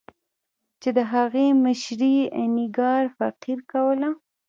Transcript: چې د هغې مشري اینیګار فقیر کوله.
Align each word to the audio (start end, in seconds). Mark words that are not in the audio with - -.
چې 0.81 0.89
د 0.97 0.99
هغې 1.13 1.45
مشري 1.63 2.15
اینیګار 2.37 3.03
فقیر 3.17 3.59
کوله. 3.71 4.09